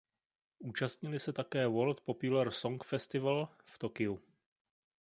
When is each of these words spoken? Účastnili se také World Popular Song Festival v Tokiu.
Účastnili 0.59 1.19
se 1.19 1.33
také 1.33 1.67
World 1.67 2.01
Popular 2.01 2.51
Song 2.51 2.83
Festival 2.83 3.49
v 3.65 3.79
Tokiu. 3.79 4.19